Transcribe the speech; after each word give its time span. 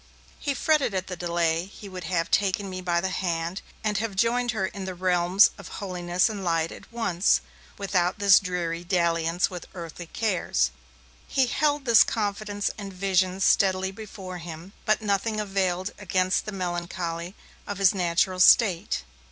He 0.39 0.55
fretted 0.55 0.95
at 0.95 1.05
the 1.05 1.15
delay; 1.15 1.65
he 1.65 1.87
would 1.87 2.05
have 2.05 2.31
taken 2.31 2.67
me 2.71 2.81
by 2.81 3.01
the 3.01 3.09
hand, 3.11 3.61
and 3.83 3.99
have 3.99 4.15
joined 4.15 4.49
her 4.49 4.65
in 4.65 4.85
the 4.85 4.95
realms 4.95 5.51
of 5.59 5.67
holiness 5.77 6.27
and 6.27 6.43
light, 6.43 6.71
at 6.71 6.91
once, 6.91 7.39
without 7.77 8.17
this 8.17 8.39
dreary 8.39 8.83
dalliance 8.83 9.51
with 9.51 9.67
earthly 9.75 10.07
cares. 10.07 10.71
He 11.27 11.45
held 11.45 11.85
this 11.85 12.03
confidence 12.03 12.71
and 12.79 12.91
vision 12.91 13.39
steadily 13.41 13.91
before 13.91 14.39
him, 14.39 14.73
but 14.85 15.03
nothing 15.03 15.39
availed 15.39 15.91
against 15.99 16.47
the 16.47 16.51
melancholy 16.51 17.35
of 17.67 17.77
his 17.77 17.93
natural 17.93 18.39
state. 18.39 19.03